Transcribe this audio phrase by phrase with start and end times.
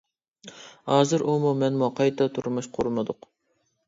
[0.93, 3.29] ھازىر ئۇمۇ، مەنمۇ قايتا تۇرمۇش قۇرمىدۇق.